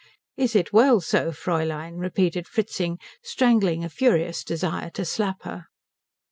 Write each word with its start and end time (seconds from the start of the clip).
"Is 0.35 0.55
it 0.55 0.73
well 0.73 0.99
so, 0.99 1.29
Fräulein?" 1.31 1.99
repeated 1.99 2.47
Fritzing, 2.47 2.97
strangling 3.21 3.83
a 3.83 3.89
furious 3.89 4.43
desire 4.43 4.89
to 4.89 5.05
slap 5.05 5.43
her. 5.43 5.67